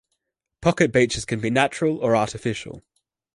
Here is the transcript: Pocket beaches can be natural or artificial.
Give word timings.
Pocket 0.63 0.91
beaches 0.91 1.25
can 1.25 1.39
be 1.39 1.51
natural 1.51 1.99
or 1.99 2.15
artificial. 2.15 2.81